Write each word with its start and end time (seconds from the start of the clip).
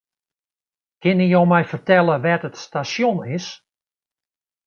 Kinne 1.01 1.25
jo 1.33 1.41
my 1.51 1.63
fertelle 1.71 2.15
wêr't 2.23 2.47
it 2.49 2.55
stasjon 2.63 3.19
is? 3.35 3.45